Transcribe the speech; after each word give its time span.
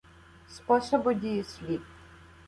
Способи 0.49 1.15
дієслів 1.15 1.81